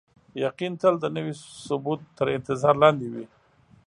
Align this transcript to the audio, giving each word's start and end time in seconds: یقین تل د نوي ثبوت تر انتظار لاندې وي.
یقین 0.45 0.73
تل 0.81 0.95
د 0.99 1.05
نوي 1.15 1.33
ثبوت 1.67 2.01
تر 2.17 2.27
انتظار 2.37 2.75
لاندې 2.83 3.07
وي. 3.13 3.25